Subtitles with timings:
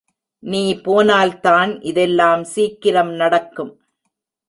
[0.43, 3.73] நீ போனால்தான் இதெல்லாம் சீக்கிரம் நடக்கும்.